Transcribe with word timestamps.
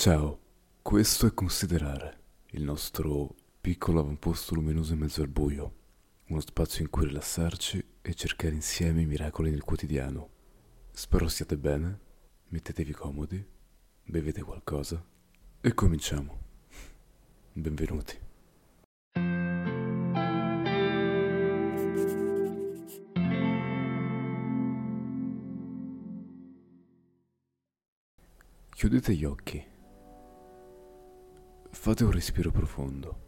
Ciao, 0.00 0.38
questo 0.80 1.26
è 1.26 1.34
Considerare, 1.34 2.20
il 2.50 2.62
nostro 2.62 3.34
piccolo 3.60 3.98
avamposto 3.98 4.54
luminoso 4.54 4.92
in 4.92 5.00
mezzo 5.00 5.22
al 5.22 5.28
buio, 5.28 5.74
uno 6.28 6.38
spazio 6.38 6.84
in 6.84 6.88
cui 6.88 7.06
rilassarci 7.06 7.84
e 8.00 8.14
cercare 8.14 8.54
insieme 8.54 9.00
i 9.00 9.06
miracoli 9.06 9.50
del 9.50 9.64
quotidiano. 9.64 10.28
Spero 10.92 11.26
stiate 11.26 11.56
bene, 11.58 11.98
mettetevi 12.46 12.92
comodi, 12.92 13.44
bevete 14.04 14.40
qualcosa 14.40 15.04
e 15.60 15.74
cominciamo. 15.74 16.38
Benvenuti. 17.54 18.18
Chiudete 28.70 29.12
gli 29.12 29.24
occhi. 29.24 29.76
Fate 31.70 32.02
un 32.02 32.10
respiro 32.10 32.50
profondo. 32.50 33.26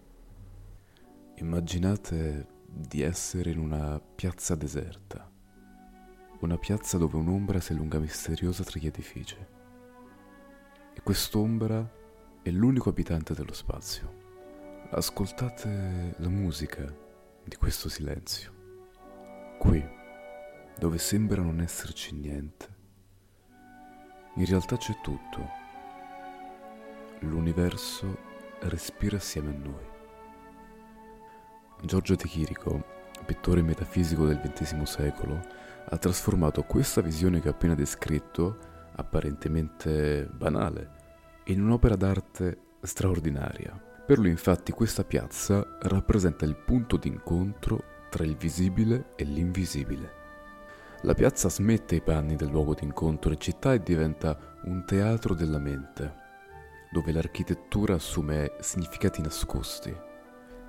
Immaginate 1.37 2.47
di 2.67 3.01
essere 3.01 3.51
in 3.51 3.59
una 3.59 4.01
piazza 4.01 4.55
deserta, 4.55 5.31
una 6.41 6.59
piazza 6.59 6.99
dove 6.99 7.17
un'ombra 7.17 7.61
si 7.61 7.73
allunga 7.73 7.99
misteriosa 7.99 8.65
tra 8.65 8.81
gli 8.81 8.87
edifici. 8.87 9.37
E 10.95 11.01
quest'ombra 11.03 11.89
è 12.43 12.51
l'unico 12.51 12.89
abitante 12.89 13.35
dello 13.35 13.53
spazio. 13.53 14.19
Ascoltate 14.91 16.15
la 16.17 16.29
musica 16.29 16.93
di 17.45 17.57
questo 17.57 17.89
silenzio. 17.89 18.53
Qui, 19.59 19.87
dove 20.77 20.99
sembra 20.99 21.43
non 21.43 21.61
esserci 21.61 22.15
niente, 22.15 22.67
in 24.35 24.45
realtà 24.47 24.77
c'è 24.77 24.99
tutto. 25.03 25.59
L'universo 27.21 28.29
respira 28.63 29.17
assieme 29.17 29.51
a 29.51 29.59
noi. 29.59 29.89
Giorgio 31.83 32.15
De 32.15 32.25
Chirico, 32.25 32.85
pittore 33.25 33.63
metafisico 33.63 34.27
del 34.27 34.41
XX 34.41 34.83
secolo, 34.83 35.41
ha 35.89 35.97
trasformato 35.97 36.63
questa 36.65 37.01
visione 37.01 37.41
che 37.41 37.49
ho 37.49 37.53
appena 37.53 37.75
descritto, 37.75 38.59
apparentemente 38.97 40.29
banale, 40.31 40.91
in 41.45 41.63
un'opera 41.63 41.97
d'arte 41.97 42.59
straordinaria. 42.83 43.89
Per 44.07 44.19
lui 44.19 44.31
infatti 44.31 44.73
questa 44.73 45.05
piazza 45.05 45.79
rappresenta 45.83 46.45
il 46.45 46.57
punto 46.57 46.97
d'incontro 46.97 47.85
tra 48.11 48.25
il 48.25 48.37
visibile 48.37 49.13
e 49.17 49.25
l'invisibile. 49.25 50.19
La 51.03 51.15
piazza 51.15 51.49
smette 51.49 51.95
i 51.95 52.03
panni 52.03 52.37
del 52.37 52.51
luogo 52.51 52.75
d'incontro 52.75 53.33
in 53.33 53.41
città 53.41 53.73
e 53.73 53.83
diventa 53.83 54.37
un 54.65 54.85
teatro 54.85 55.33
della 55.35 55.59
mente, 55.59 56.20
dove 56.91 57.13
l'architettura 57.13 57.95
assume 57.95 58.53
significati 58.61 59.23
nascosti. 59.23 59.95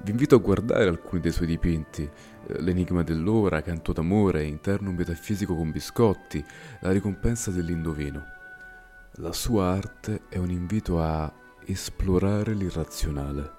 Vi 0.04 0.10
invito 0.10 0.36
a 0.36 0.40
guardare 0.40 0.88
alcuni 0.88 1.22
dei 1.22 1.32
suoi 1.32 1.48
dipinti, 1.48 2.04
eh, 2.04 2.62
l'enigma 2.62 3.04
dell'ora, 3.04 3.62
canto 3.62 3.94
d'amore, 3.94 4.44
interno 4.44 4.92
metafisico 4.92 5.56
con 5.56 5.72
biscotti, 5.72 6.44
la 6.80 6.92
ricompensa 6.92 7.52
dell'indovino. 7.52 8.24
La 9.16 9.34
sua 9.34 9.66
arte 9.66 10.24
è 10.30 10.38
un 10.38 10.50
invito 10.50 11.02
a 11.02 11.32
esplorare 11.66 12.54
l'irrazionale, 12.54 13.52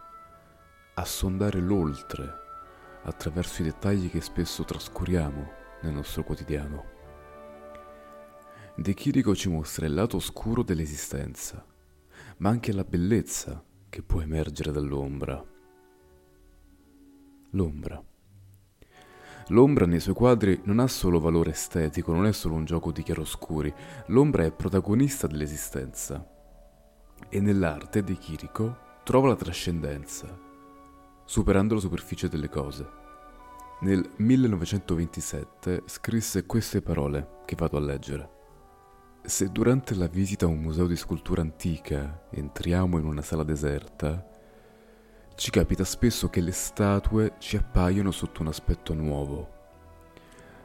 a 0.94 1.04
sondare 1.04 1.60
l'oltre 1.60 2.40
attraverso 3.04 3.62
i 3.62 3.66
dettagli 3.66 4.10
che 4.10 4.20
spesso 4.20 4.64
trascuriamo 4.64 5.52
nel 5.82 5.92
nostro 5.92 6.24
quotidiano. 6.24 6.90
De 8.74 8.94
Chirico 8.94 9.34
ci 9.34 9.48
mostra 9.48 9.86
il 9.86 9.94
lato 9.94 10.16
oscuro 10.16 10.62
dell'esistenza, 10.62 11.64
ma 12.42 12.48
anche 12.48 12.72
la 12.72 12.82
bellezza 12.82 13.64
che 13.88 14.02
può 14.02 14.20
emergere 14.20 14.72
dall'ombra. 14.72 15.42
L'ombra. 17.50 18.02
L'ombra 19.48 19.86
nei 19.86 20.00
suoi 20.00 20.14
quadri 20.14 20.60
non 20.64 20.80
ha 20.80 20.88
solo 20.88 21.20
valore 21.20 21.50
estetico, 21.52 22.12
non 22.12 22.26
è 22.26 22.32
solo 22.32 22.54
un 22.54 22.64
gioco 22.64 22.90
di 22.90 23.04
chiaroscuri, 23.04 23.72
l'ombra 24.06 24.44
è 24.44 24.50
protagonista 24.50 25.28
dell'esistenza. 25.28 26.28
E 27.28 27.40
nell'arte 27.40 28.02
De 28.02 28.16
Chirico 28.16 28.76
trova 29.04 29.28
la 29.28 29.36
trascendenza, 29.36 30.36
superando 31.24 31.74
la 31.74 31.80
superficie 31.80 32.28
delle 32.28 32.48
cose. 32.48 32.88
Nel 33.82 34.04
1927 34.16 35.84
scrisse 35.86 36.44
queste 36.44 36.82
parole 36.82 37.42
che 37.44 37.54
vado 37.54 37.76
a 37.76 37.80
leggere. 37.80 38.41
Se 39.24 39.48
durante 39.50 39.94
la 39.94 40.08
visita 40.08 40.46
a 40.46 40.48
un 40.48 40.58
museo 40.58 40.88
di 40.88 40.96
scultura 40.96 41.42
antica 41.42 42.24
entriamo 42.30 42.98
in 42.98 43.04
una 43.04 43.22
sala 43.22 43.44
deserta, 43.44 44.26
ci 45.36 45.52
capita 45.52 45.84
spesso 45.84 46.28
che 46.28 46.40
le 46.40 46.50
statue 46.50 47.34
ci 47.38 47.56
appaiono 47.56 48.10
sotto 48.10 48.42
un 48.42 48.48
aspetto 48.48 48.94
nuovo. 48.94 49.60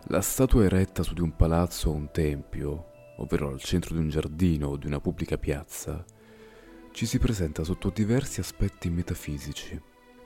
La 0.08 0.22
statua 0.22 0.64
eretta 0.64 1.04
su 1.04 1.14
di 1.14 1.22
un 1.22 1.36
palazzo 1.36 1.92
o 1.92 1.94
un 1.94 2.10
tempio, 2.12 2.94
ovvero 3.18 3.50
al 3.50 3.60
centro 3.60 3.94
di 3.94 4.02
un 4.02 4.10
giardino 4.10 4.70
o 4.70 4.76
di 4.76 4.88
una 4.88 5.00
pubblica 5.00 5.38
piazza, 5.38 6.04
ci 6.92 7.06
si 7.06 7.20
presenta 7.20 7.64
sotto 7.64 7.92
diversi 7.94 8.40
aspetti 8.40 8.90
metafisici. 8.90 9.80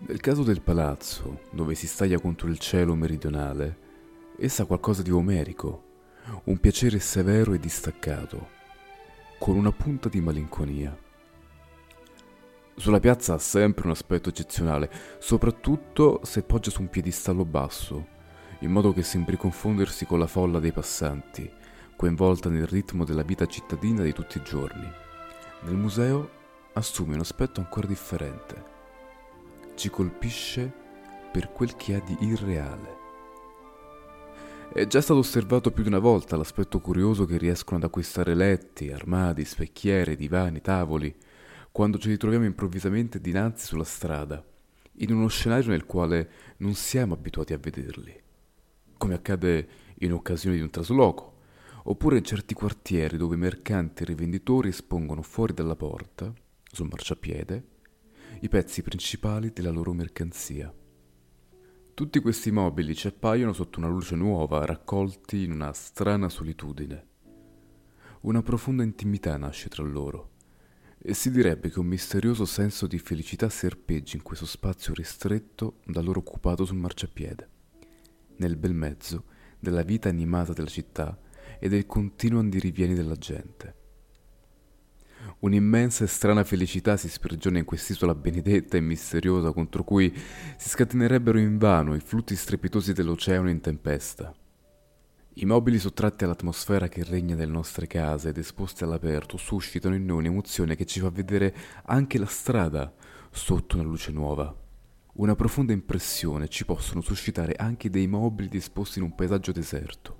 Nel 0.07 0.21
caso 0.21 0.43
del 0.43 0.61
palazzo, 0.61 1.41
dove 1.51 1.75
si 1.75 1.85
staglia 1.85 2.19
contro 2.19 2.47
il 2.47 2.59
cielo 2.59 2.95
meridionale, 2.95 3.89
essa 4.39 4.63
ha 4.63 4.65
qualcosa 4.65 5.01
di 5.01 5.11
omerico, 5.11 5.89
un 6.45 6.57
piacere 6.59 6.99
severo 6.99 7.53
e 7.53 7.59
distaccato, 7.59 8.49
con 9.39 9.55
una 9.55 9.71
punta 9.71 10.09
di 10.09 10.21
malinconia. 10.21 10.97
Sulla 12.75 12.99
piazza 12.99 13.33
ha 13.33 13.37
sempre 13.37 13.85
un 13.85 13.91
aspetto 13.91 14.29
eccezionale, 14.29 14.89
soprattutto 15.19 16.21
se 16.23 16.43
poggia 16.43 16.69
su 16.69 16.81
un 16.81 16.89
piedistallo 16.89 17.45
basso, 17.45 18.07
in 18.59 18.71
modo 18.71 18.93
che 18.93 19.03
sembri 19.03 19.37
confondersi 19.37 20.05
con 20.05 20.19
la 20.19 20.27
folla 20.27 20.59
dei 20.59 20.71
passanti, 20.71 21.51
coinvolta 21.95 22.49
nel 22.49 22.67
ritmo 22.67 23.05
della 23.05 23.23
vita 23.23 23.45
cittadina 23.45 24.03
di 24.03 24.13
tutti 24.13 24.37
i 24.37 24.43
giorni. 24.43 24.89
Nel 25.61 25.75
museo 25.75 26.29
assume 26.73 27.15
un 27.15 27.19
aspetto 27.19 27.59
ancora 27.59 27.87
differente 27.87 28.71
ci 29.81 29.89
colpisce 29.89 30.71
per 31.31 31.51
quel 31.51 31.75
che 31.75 31.95
ha 31.95 31.99
di 32.01 32.15
irreale. 32.19 33.00
È 34.73 34.87
già 34.87 35.01
stato 35.01 35.19
osservato 35.19 35.69
più 35.71 35.83
di 35.83 35.89
una 35.89 35.99
volta 35.99 36.37
l'aspetto 36.37 36.79
curioso 36.79 37.25
che 37.25 37.37
riescono 37.37 37.75
ad 37.75 37.83
acquistare 37.83 38.33
letti, 38.33 38.89
armadi, 38.89 39.43
specchiere, 39.43 40.15
divani, 40.15 40.61
tavoli, 40.61 41.13
quando 41.73 41.97
ci 41.97 42.07
ritroviamo 42.07 42.45
improvvisamente 42.45 43.19
dinanzi 43.19 43.65
sulla 43.65 43.83
strada, 43.83 44.41
in 44.99 45.13
uno 45.13 45.27
scenario 45.27 45.71
nel 45.71 45.85
quale 45.85 46.29
non 46.59 46.73
siamo 46.73 47.15
abituati 47.15 47.51
a 47.51 47.57
vederli, 47.57 48.17
come 48.95 49.13
accade 49.13 49.67
in 49.95 50.13
occasione 50.13 50.55
di 50.55 50.61
un 50.61 50.69
trasloco, 50.69 51.39
oppure 51.83 52.19
in 52.19 52.23
certi 52.23 52.53
quartieri 52.53 53.17
dove 53.17 53.35
mercanti 53.35 54.03
e 54.03 54.05
rivenditori 54.05 54.69
espongono 54.69 55.21
fuori 55.21 55.53
dalla 55.53 55.75
porta, 55.75 56.33
sul 56.71 56.87
marciapiede, 56.89 57.63
i 58.39 58.47
pezzi 58.47 58.81
principali 58.81 59.51
della 59.51 59.69
loro 59.69 59.91
mercanzia. 59.91 60.73
Tutti 62.01 62.19
questi 62.19 62.49
mobili 62.49 62.95
ci 62.95 63.05
appaiono 63.05 63.53
sotto 63.53 63.77
una 63.77 63.87
luce 63.87 64.15
nuova, 64.15 64.65
raccolti 64.65 65.43
in 65.43 65.51
una 65.51 65.71
strana 65.71 66.29
solitudine. 66.29 67.05
Una 68.21 68.41
profonda 68.41 68.81
intimità 68.81 69.37
nasce 69.37 69.69
tra 69.69 69.83
loro 69.83 70.31
e 70.97 71.13
si 71.13 71.29
direbbe 71.29 71.69
che 71.69 71.77
un 71.77 71.85
misterioso 71.85 72.45
senso 72.45 72.87
di 72.87 72.97
felicità 72.97 73.49
serpeggi 73.49 74.15
in 74.15 74.23
questo 74.23 74.47
spazio 74.47 74.95
ristretto 74.95 75.81
da 75.85 76.01
loro 76.01 76.21
occupato 76.21 76.65
sul 76.65 76.77
marciapiede, 76.77 77.49
nel 78.37 78.55
bel 78.57 78.73
mezzo 78.73 79.25
della 79.59 79.83
vita 79.83 80.09
animata 80.09 80.53
della 80.53 80.69
città 80.69 81.15
e 81.59 81.69
del 81.69 81.85
continuo 81.85 82.39
andirivieni 82.39 82.95
della 82.95 83.15
gente. 83.15 83.80
Un'immensa 85.39 86.03
e 86.03 86.07
strana 86.07 86.43
felicità 86.43 86.97
si 86.97 87.09
sprigiona 87.09 87.57
in 87.57 87.65
quest'isola 87.65 88.13
benedetta 88.13 88.77
e 88.77 88.81
misteriosa 88.81 89.51
contro 89.51 89.83
cui 89.83 90.13
si 90.57 90.69
scatenerebbero 90.69 91.39
invano 91.39 91.95
i 91.95 91.99
flutti 91.99 92.35
strepitosi 92.35 92.93
dell'oceano 92.93 93.49
in 93.49 93.59
tempesta. 93.59 94.33
I 95.35 95.45
mobili 95.45 95.79
sottratti 95.79 96.25
all'atmosfera 96.25 96.89
che 96.89 97.03
regna 97.03 97.35
nelle 97.35 97.51
nostre 97.51 97.87
case 97.87 98.29
ed 98.29 98.37
esposti 98.37 98.83
all'aperto 98.83 99.37
suscitano 99.37 99.95
in 99.95 100.05
noi 100.05 100.17
un'emozione 100.17 100.75
che 100.75 100.85
ci 100.85 100.99
fa 100.99 101.09
vedere 101.09 101.55
anche 101.85 102.19
la 102.19 102.25
strada 102.25 102.93
sotto 103.31 103.77
una 103.77 103.85
luce 103.85 104.11
nuova. 104.11 104.53
Una 105.13 105.35
profonda 105.35 105.71
impressione 105.71 106.49
ci 106.49 106.65
possono 106.65 107.01
suscitare 107.01 107.53
anche 107.53 107.89
dei 107.89 108.07
mobili 108.07 108.49
disposti 108.49 108.99
in 108.99 109.05
un 109.05 109.15
paesaggio 109.15 109.51
deserto. 109.53 110.17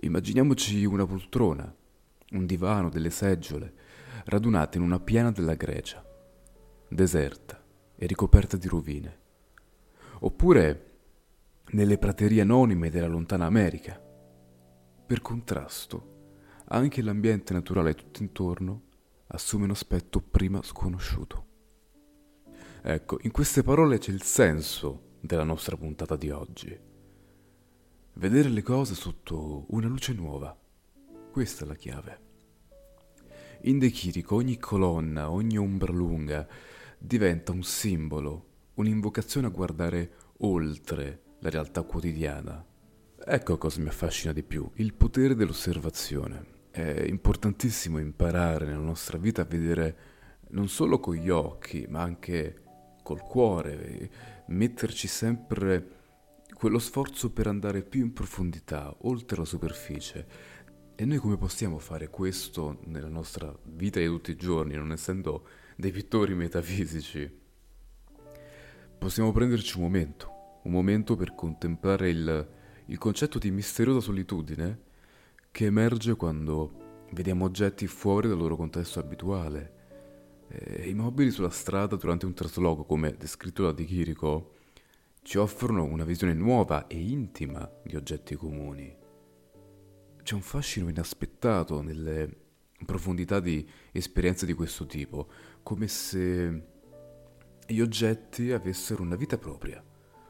Immaginiamoci 0.00 0.84
una 0.84 1.06
poltrona, 1.06 1.74
un 2.30 2.46
divano, 2.46 2.88
delle 2.88 3.10
seggiole, 3.10 3.74
radunate 4.24 4.78
in 4.78 4.84
una 4.84 5.00
piana 5.00 5.30
della 5.30 5.54
Grecia, 5.54 6.04
deserta 6.88 7.62
e 7.96 8.06
ricoperta 8.06 8.56
di 8.56 8.68
rovine. 8.68 9.18
Oppure 10.20 10.86
nelle 11.72 11.98
praterie 11.98 12.40
anonime 12.40 12.90
della 12.90 13.06
lontana 13.06 13.46
America. 13.46 14.00
Per 15.06 15.20
contrasto, 15.20 16.34
anche 16.66 17.02
l'ambiente 17.02 17.52
naturale 17.52 17.94
tutto 17.94 18.22
intorno 18.22 18.82
assume 19.28 19.64
un 19.64 19.70
aspetto 19.70 20.20
prima 20.20 20.62
sconosciuto. 20.62 21.46
Ecco, 22.82 23.18
in 23.22 23.30
queste 23.30 23.62
parole 23.62 23.98
c'è 23.98 24.10
il 24.10 24.22
senso 24.22 25.16
della 25.20 25.44
nostra 25.44 25.76
puntata 25.76 26.16
di 26.16 26.30
oggi. 26.30 26.78
Vedere 28.14 28.48
le 28.48 28.62
cose 28.62 28.94
sotto 28.94 29.66
una 29.68 29.86
luce 29.86 30.12
nuova. 30.12 30.59
Questa 31.30 31.64
è 31.64 31.68
la 31.68 31.74
chiave. 31.74 32.20
In 33.62 33.78
De 33.78 33.90
Chirico 33.90 34.34
ogni 34.34 34.58
colonna, 34.58 35.30
ogni 35.30 35.56
ombra 35.56 35.92
lunga 35.92 36.46
diventa 36.98 37.52
un 37.52 37.62
simbolo, 37.62 38.46
un'invocazione 38.74 39.46
a 39.46 39.50
guardare 39.50 40.12
oltre 40.38 41.22
la 41.38 41.50
realtà 41.50 41.82
quotidiana. 41.82 42.66
Ecco 43.24 43.58
cosa 43.58 43.80
mi 43.80 43.88
affascina 43.88 44.32
di 44.32 44.42
più, 44.42 44.68
il 44.74 44.92
potere 44.92 45.36
dell'osservazione. 45.36 46.58
È 46.70 47.04
importantissimo 47.06 47.98
imparare 47.98 48.66
nella 48.66 48.78
nostra 48.78 49.16
vita 49.16 49.42
a 49.42 49.46
vedere 49.46 49.96
non 50.50 50.68
solo 50.68 50.98
con 50.98 51.14
gli 51.14 51.30
occhi, 51.30 51.86
ma 51.88 52.02
anche 52.02 52.62
col 53.04 53.22
cuore, 53.22 54.10
metterci 54.48 55.06
sempre 55.06 55.98
quello 56.60 56.78
sforzo 56.78 57.30
per 57.30 57.46
andare 57.46 57.82
più 57.82 58.02
in 58.02 58.12
profondità, 58.12 58.94
oltre 59.02 59.38
la 59.38 59.44
superficie. 59.46 60.26
E 61.00 61.06
noi 61.06 61.16
come 61.16 61.38
possiamo 61.38 61.78
fare 61.78 62.10
questo 62.10 62.80
nella 62.84 63.08
nostra 63.08 63.50
vita 63.62 63.98
di 63.98 64.04
tutti 64.04 64.32
i 64.32 64.36
giorni, 64.36 64.74
non 64.74 64.92
essendo 64.92 65.46
dei 65.74 65.92
pittori 65.92 66.34
metafisici? 66.34 67.38
Possiamo 68.98 69.32
prenderci 69.32 69.78
un 69.78 69.84
momento, 69.84 70.60
un 70.64 70.72
momento 70.72 71.16
per 71.16 71.34
contemplare 71.34 72.10
il, 72.10 72.48
il 72.84 72.98
concetto 72.98 73.38
di 73.38 73.50
misteriosa 73.50 74.00
solitudine 74.00 74.78
che 75.50 75.64
emerge 75.64 76.16
quando 76.16 77.06
vediamo 77.12 77.46
oggetti 77.46 77.86
fuori 77.86 78.28
dal 78.28 78.36
loro 78.36 78.56
contesto 78.56 78.98
abituale 78.98 80.48
eh, 80.48 80.86
I 80.86 80.92
mobili 80.92 81.30
sulla 81.30 81.48
strada 81.48 81.96
durante 81.96 82.26
un 82.26 82.34
trasloco, 82.34 82.84
come 82.84 83.16
descritto 83.16 83.62
da 83.62 83.72
Di 83.72 83.86
Chirico, 83.86 84.56
ci 85.22 85.38
offrono 85.38 85.82
una 85.82 86.04
visione 86.04 86.34
nuova 86.34 86.86
e 86.88 87.00
intima 87.00 87.66
di 87.84 87.96
oggetti 87.96 88.34
comuni. 88.34 88.99
C'è 90.30 90.36
un 90.36 90.42
fascino 90.42 90.88
inaspettato 90.88 91.82
nelle 91.82 92.30
profondità 92.86 93.40
di 93.40 93.68
esperienze 93.90 94.46
di 94.46 94.52
questo 94.52 94.86
tipo, 94.86 95.28
come 95.64 95.88
se 95.88 96.66
gli 97.66 97.80
oggetti 97.80 98.52
avessero 98.52 99.02
una 99.02 99.16
vita 99.16 99.38
propria, 99.38 99.84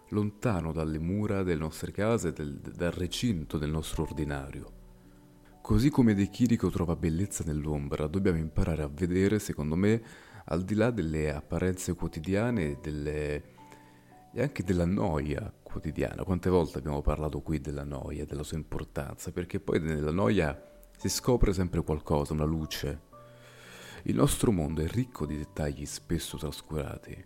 lontano 0.09 0.73
dalle 0.73 0.99
mura 0.99 1.43
delle 1.43 1.61
nostre 1.61 1.93
case, 1.93 2.33
del, 2.33 2.61
dal 2.61 2.93
recinto 2.93 3.59
del 3.59 3.69
nostro 3.69 4.05
ordinario. 4.05 4.73
Così 5.61 5.91
come 5.91 6.15
De 6.15 6.31
Chirico 6.31 6.71
trova 6.71 6.97
bellezza 6.97 7.45
nell'ombra, 7.45 8.07
dobbiamo 8.07 8.39
imparare 8.39 8.81
a 8.81 8.89
vedere, 8.89 9.39
secondo 9.39 9.77
me, 9.77 10.03
al 10.47 10.65
di 10.65 10.77
là 10.77 10.91
delle 10.91 11.31
apparenze 11.31 11.93
quotidiane 11.93 12.79
delle... 12.81 13.43
e 14.33 14.41
anche 14.41 14.65
della 14.65 14.87
noia 14.87 15.53
quotidiana. 15.71 16.25
Quante 16.25 16.51
volte 16.51 16.79
abbiamo 16.79 17.01
parlato 17.01 17.41
qui 17.41 17.61
della 17.61 17.85
noia, 17.85 18.25
della 18.25 18.43
sua 18.43 18.57
importanza, 18.57 19.31
perché 19.31 19.61
poi 19.61 19.81
nella 19.81 20.11
noia 20.11 20.61
si 20.97 21.09
scopre 21.09 21.53
sempre 21.53 21.83
qualcosa, 21.83 22.33
una 22.33 22.45
luce. 22.45 23.09
Il 24.05 24.17
nostro 24.17 24.51
mondo 24.53 24.83
è 24.83 24.87
ricco 24.87 25.27
di 25.27 25.37
dettagli 25.37 25.87
spesso 25.87 26.37
trascurati. 26.37 27.25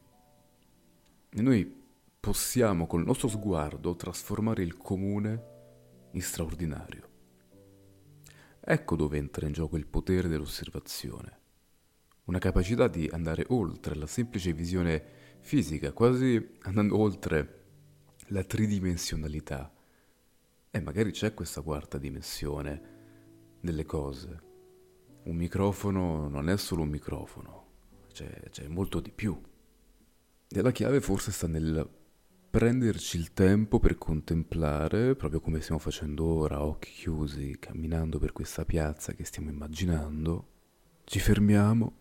E 1.36 1.42
noi 1.42 1.82
possiamo 2.20 2.86
col 2.86 3.04
nostro 3.04 3.28
sguardo 3.28 3.96
trasformare 3.96 4.62
il 4.62 4.76
comune 4.76 5.52
in 6.12 6.22
straordinario. 6.22 7.08
Ecco 8.60 8.96
dove 8.96 9.18
entra 9.18 9.46
in 9.46 9.52
gioco 9.52 9.76
il 9.76 9.86
potere 9.86 10.28
dell'osservazione, 10.28 11.38
una 12.24 12.38
capacità 12.38 12.88
di 12.88 13.06
andare 13.12 13.44
oltre 13.48 13.94
la 13.94 14.06
semplice 14.06 14.52
visione 14.52 15.04
fisica, 15.40 15.92
quasi 15.92 16.56
andando 16.62 16.98
oltre 16.98 17.63
la 18.28 18.44
tridimensionalità. 18.44 19.72
E 20.70 20.80
magari 20.80 21.12
c'è 21.12 21.34
questa 21.34 21.60
quarta 21.60 21.98
dimensione 21.98 22.92
delle 23.60 23.84
cose. 23.84 24.42
Un 25.24 25.36
microfono 25.36 26.28
non 26.28 26.48
è 26.48 26.56
solo 26.56 26.82
un 26.82 26.88
microfono, 26.88 27.66
c'è, 28.12 28.48
c'è 28.50 28.68
molto 28.68 29.00
di 29.00 29.10
più. 29.10 29.40
E 30.48 30.62
la 30.62 30.70
chiave 30.70 31.00
forse 31.00 31.32
sta 31.32 31.46
nel 31.46 31.88
prenderci 32.54 33.16
il 33.16 33.32
tempo 33.32 33.80
per 33.80 33.98
contemplare, 33.98 35.16
proprio 35.16 35.40
come 35.40 35.60
stiamo 35.60 35.80
facendo 35.80 36.24
ora, 36.24 36.64
occhi 36.64 36.92
chiusi, 36.92 37.56
camminando 37.58 38.20
per 38.20 38.32
questa 38.32 38.64
piazza 38.64 39.12
che 39.12 39.24
stiamo 39.24 39.50
immaginando, 39.50 40.48
ci 41.02 41.18
fermiamo 41.18 41.96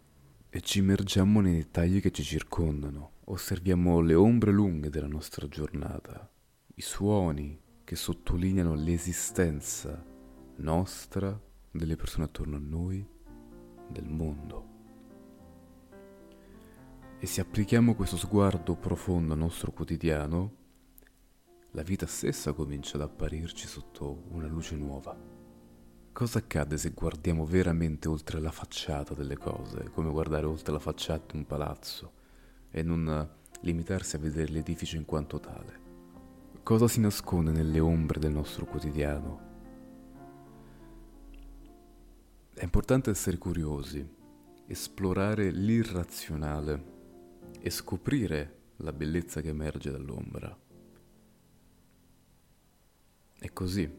e 0.49 0.61
ci 0.61 0.77
immergiamo 0.77 1.41
nei 1.41 1.55
dettagli 1.55 1.99
che 1.99 2.11
ci 2.11 2.21
circondano, 2.21 3.12
osserviamo 3.25 4.01
le 4.01 4.15
ombre 4.15 4.51
lunghe 4.51 4.89
della 4.89 5.07
nostra 5.07 5.47
giornata, 5.47 6.29
i 6.75 6.81
suoni 6.81 7.59
che 7.83 7.95
sottolineano 7.95 8.73
l'esistenza 8.73 10.03
nostra, 10.57 11.39
delle 11.71 11.95
persone 11.95 12.25
attorno 12.25 12.57
a 12.57 12.59
noi, 12.59 13.05
del 13.89 14.07
mondo. 14.07 14.71
E 17.19 17.25
se 17.25 17.41
applichiamo 17.41 17.95
questo 17.95 18.17
sguardo 18.17 18.75
profondo 18.75 19.33
al 19.33 19.39
nostro 19.39 19.71
quotidiano, 19.71 20.61
la 21.71 21.81
vita 21.81 22.05
stessa 22.05 22.53
comincia 22.53 22.97
ad 22.97 23.03
apparirci 23.03 23.67
sotto 23.67 24.25
una 24.29 24.47
luce 24.47 24.75
nuova. 24.75 25.17
Cosa 26.11 26.37
accade 26.39 26.77
se 26.77 26.91
guardiamo 26.91 27.45
veramente 27.45 28.07
oltre 28.07 28.39
la 28.39 28.51
facciata 28.51 29.15
delle 29.15 29.37
cose, 29.37 29.89
come 29.89 30.11
guardare 30.11 30.45
oltre 30.45 30.73
la 30.73 30.79
facciata 30.79 31.31
di 31.31 31.37
un 31.37 31.45
palazzo, 31.45 32.21
e 32.75 32.81
non 32.81 33.29
limitarsi 33.61 34.15
a 34.15 34.19
vedere 34.19 34.51
l'edificio 34.51 34.95
in 34.95 35.05
quanto 35.05 35.39
tale? 35.39 35.81
Cosa 36.63 36.87
si 36.87 36.99
nasconde 36.99 37.51
nelle 37.51 37.79
ombre 37.79 38.19
del 38.19 38.31
nostro 38.31 38.65
quotidiano? 38.65 39.51
È 42.51 42.63
importante 42.63 43.11
essere 43.11 43.37
curiosi, 43.37 44.03
esplorare 44.65 45.51
l'irrazionale 45.51 46.91
e 47.59 47.69
scoprire 47.69 48.61
la 48.77 48.91
bellezza 48.91 49.39
che 49.41 49.49
emerge 49.49 49.91
dall'ombra. 49.91 50.57
È 53.37 53.53
così 53.53 53.97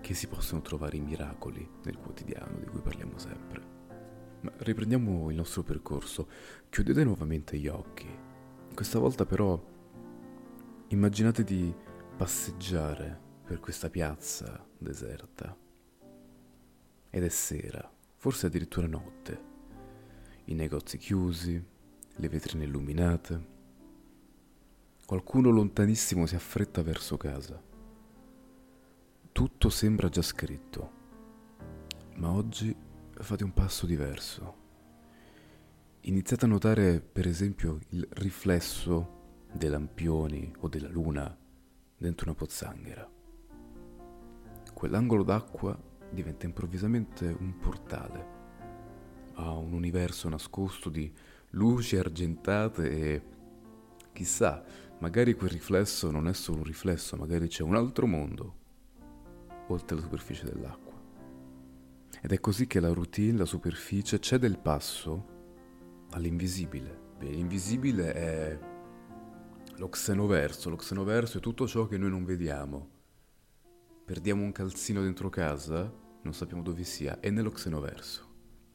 che 0.00 0.14
si 0.14 0.28
possono 0.28 0.62
trovare 0.62 0.96
i 0.96 1.00
miracoli 1.00 1.68
nel 1.84 1.98
quotidiano 1.98 2.58
di 2.58 2.66
cui 2.66 2.80
parliamo 2.80 3.18
sempre. 3.18 3.79
Ma 4.40 4.52
riprendiamo 4.58 5.30
il 5.30 5.36
nostro 5.36 5.62
percorso. 5.62 6.28
Chiudete 6.68 7.04
nuovamente 7.04 7.58
gli 7.58 7.68
occhi. 7.68 8.08
Questa 8.74 8.98
volta 8.98 9.26
però 9.26 9.62
immaginate 10.88 11.44
di 11.44 11.74
passeggiare 12.16 13.18
per 13.44 13.60
questa 13.60 13.90
piazza 13.90 14.66
deserta. 14.78 15.56
Ed 17.10 17.22
è 17.24 17.28
sera, 17.28 17.92
forse 18.14 18.46
addirittura 18.46 18.86
notte. 18.86 19.48
I 20.44 20.54
negozi 20.54 20.96
chiusi, 20.96 21.62
le 22.16 22.28
vetrine 22.28 22.64
illuminate. 22.64 23.58
Qualcuno 25.04 25.50
lontanissimo 25.50 26.26
si 26.26 26.34
affretta 26.34 26.82
verso 26.82 27.16
casa. 27.16 27.60
Tutto 29.32 29.68
sembra 29.68 30.08
già 30.08 30.22
scritto, 30.22 30.92
ma 32.16 32.30
oggi 32.30 32.74
fate 33.22 33.44
un 33.44 33.52
passo 33.52 33.86
diverso. 33.86 34.56
Iniziate 36.02 36.44
a 36.44 36.48
notare, 36.48 37.00
per 37.00 37.26
esempio, 37.26 37.78
il 37.90 38.06
riflesso 38.12 39.18
dei 39.52 39.68
lampioni 39.68 40.52
o 40.60 40.68
della 40.68 40.88
luna 40.88 41.36
dentro 41.96 42.26
una 42.26 42.34
pozzanghera. 42.34 43.08
Quell'angolo 44.72 45.22
d'acqua 45.22 45.78
diventa 46.10 46.46
improvvisamente 46.46 47.26
un 47.26 47.58
portale 47.58 48.38
a 49.34 49.52
un 49.52 49.72
universo 49.72 50.28
nascosto 50.28 50.88
di 50.88 51.12
luci 51.50 51.96
argentate 51.96 52.90
e 52.90 53.22
chissà, 54.12 54.64
magari 54.98 55.34
quel 55.34 55.50
riflesso 55.50 56.10
non 56.10 56.28
è 56.28 56.32
solo 56.32 56.58
un 56.58 56.64
riflesso, 56.64 57.16
magari 57.16 57.48
c'è 57.48 57.62
un 57.62 57.74
altro 57.74 58.06
mondo 58.06 58.54
oltre 59.68 59.96
la 59.96 60.02
superficie 60.02 60.44
dell'acqua. 60.44 60.89
Ed 62.22 62.32
è 62.32 62.40
così 62.40 62.66
che 62.66 62.80
la 62.80 62.92
routine, 62.92 63.38
la 63.38 63.44
superficie, 63.46 64.20
cede 64.20 64.46
il 64.46 64.58
passo 64.58 65.38
all'invisibile. 66.10 67.08
L'invisibile 67.20 68.12
è 68.12 68.58
lo 69.76 69.88
xenoverso, 69.88 70.68
lo 70.68 70.76
xenoverso 70.76 71.38
è 71.38 71.40
tutto 71.40 71.66
ciò 71.66 71.86
che 71.86 71.96
noi 71.96 72.10
non 72.10 72.24
vediamo. 72.24 72.88
Perdiamo 74.04 74.42
un 74.42 74.52
calzino 74.52 75.00
dentro 75.00 75.30
casa, 75.30 75.90
non 76.22 76.34
sappiamo 76.34 76.62
dove 76.62 76.84
sia, 76.84 77.20
è 77.20 77.30
nello 77.30 77.50
xenoverso. 77.50 78.28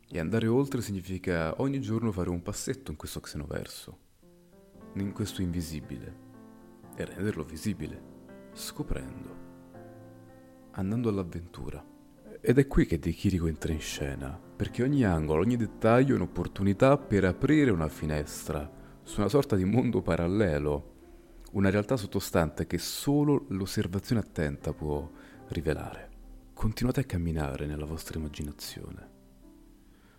E 0.07 0.19
andare 0.19 0.47
oltre 0.47 0.81
significa 0.81 1.61
ogni 1.61 1.81
giorno 1.81 2.11
fare 2.11 2.29
un 2.29 2.41
passetto 2.41 2.89
in 2.89 2.97
questo 2.97 3.19
xenoverso, 3.19 3.99
in 4.95 5.11
questo 5.11 5.43
invisibile, 5.43 6.23
e 6.95 7.05
renderlo 7.05 7.43
visibile, 7.43 8.01
scoprendo, 8.53 9.35
andando 10.71 11.09
all'avventura. 11.09 11.93
Ed 12.47 12.59
è 12.59 12.67
qui 12.67 12.85
che 12.85 12.99
De 12.99 13.09
Chirico 13.09 13.47
entra 13.47 13.73
in 13.73 13.79
scena. 13.79 14.39
perché 14.55 14.83
ogni 14.83 15.03
angolo, 15.03 15.41
ogni 15.41 15.57
dettaglio 15.57 16.13
è 16.13 16.15
un'opportunità 16.15 16.95
per 16.95 17.25
aprire 17.25 17.71
una 17.71 17.89
finestra 17.89 18.71
su 19.01 19.19
una 19.19 19.29
sorta 19.29 19.55
di 19.55 19.65
mondo 19.65 20.03
parallelo, 20.03 20.93
una 21.53 21.71
realtà 21.71 21.97
sottostante 21.97 22.67
che 22.67 22.77
solo 22.77 23.45
l'osservazione 23.47 24.21
attenta 24.21 24.73
può 24.73 25.09
rivelare. 25.47 26.11
Continuate 26.53 26.99
a 26.99 27.05
camminare 27.05 27.65
nella 27.65 27.85
vostra 27.85 28.19
immaginazione. 28.19 29.09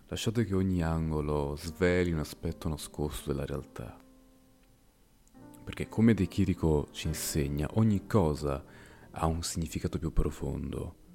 Lasciate 0.07 0.43
che 0.43 0.53
ogni 0.53 0.83
angolo 0.83 1.55
sveli 1.55 2.11
un 2.11 2.19
aspetto 2.19 2.67
nascosto 2.67 3.31
della 3.31 3.45
realtà. 3.45 3.97
Perché 5.63 5.87
come 5.87 6.13
De 6.13 6.27
Chirico 6.27 6.89
ci 6.91 7.07
insegna, 7.07 7.69
ogni 7.75 8.05
cosa 8.05 8.61
ha 9.11 9.25
un 9.27 9.41
significato 9.43 9.97
più 9.97 10.11
profondo 10.11 11.05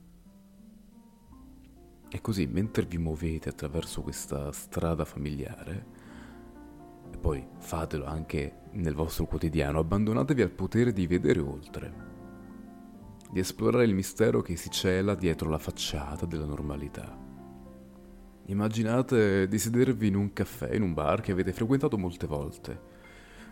e 2.14 2.20
così 2.20 2.46
mentre 2.46 2.84
vi 2.84 2.98
muovete 2.98 3.48
attraverso 3.48 4.02
questa 4.02 4.52
strada 4.52 5.06
familiare, 5.06 5.86
e 7.10 7.16
poi 7.16 7.42
fatelo 7.58 8.04
anche 8.04 8.60
nel 8.72 8.94
vostro 8.94 9.24
quotidiano, 9.24 9.78
abbandonatevi 9.78 10.42
al 10.42 10.50
potere 10.50 10.92
di 10.92 11.06
vedere 11.06 11.40
oltre, 11.40 11.94
di 13.30 13.40
esplorare 13.40 13.84
il 13.84 13.94
mistero 13.94 14.42
che 14.42 14.56
si 14.56 14.68
cela 14.68 15.14
dietro 15.14 15.48
la 15.48 15.56
facciata 15.56 16.26
della 16.26 16.44
normalità. 16.44 17.18
Immaginate 18.46 19.48
di 19.48 19.58
sedervi 19.58 20.08
in 20.08 20.16
un 20.16 20.34
caffè, 20.34 20.74
in 20.74 20.82
un 20.82 20.92
bar 20.92 21.22
che 21.22 21.32
avete 21.32 21.54
frequentato 21.54 21.96
molte 21.96 22.26
volte. 22.26 22.90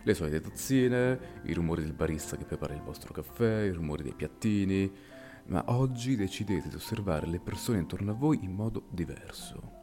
Le 0.03 0.13
solite 0.13 0.39
tazzine, 0.39 1.19
i 1.45 1.53
rumori 1.53 1.81
del 1.81 1.93
barista 1.93 2.37
che 2.37 2.45
prepara 2.45 2.75
il 2.75 2.81
vostro 2.81 3.11
caffè, 3.11 3.61
i 3.61 3.71
rumori 3.71 4.03
dei 4.03 4.13
piattini, 4.13 4.91
ma 5.45 5.63
oggi 5.67 6.15
decidete 6.15 6.69
di 6.69 6.75
osservare 6.75 7.27
le 7.27 7.39
persone 7.39 7.79
intorno 7.79 8.11
a 8.11 8.15
voi 8.15 8.39
in 8.43 8.53
modo 8.53 8.87
diverso. 8.89 9.79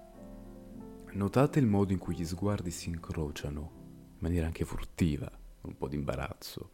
Notate 1.13 1.59
il 1.59 1.67
modo 1.67 1.93
in 1.93 1.99
cui 1.99 2.15
gli 2.15 2.25
sguardi 2.25 2.71
si 2.71 2.89
incrociano, 2.89 3.71
in 4.13 4.19
maniera 4.19 4.47
anche 4.47 4.65
furtiva, 4.65 5.31
con 5.61 5.71
un 5.71 5.77
po' 5.77 5.89
di 5.89 5.97
imbarazzo, 5.97 6.71